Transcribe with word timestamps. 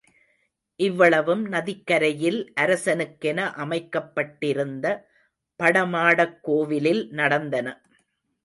இவ்வளவும் 0.79 1.43
நதிக்கரையில் 1.45 2.39
அரசனுக்கென 2.61 3.45
அமைக்கப்பட்டிருந்த 3.57 4.85
படமாடக் 5.59 6.37
கோவிலில் 6.41 7.03
நடந்தன. 7.11 7.67